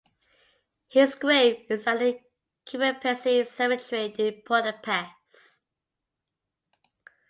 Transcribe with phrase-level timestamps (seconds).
[0.87, 2.19] His grave is at the
[2.65, 5.61] Kerepesi Cemetery in Budapest.